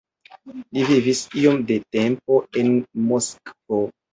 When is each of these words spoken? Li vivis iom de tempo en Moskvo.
Li 0.77 0.85
vivis 0.91 1.21
iom 1.43 1.61
de 1.73 1.77
tempo 1.99 2.41
en 2.63 2.75
Moskvo. 3.07 3.85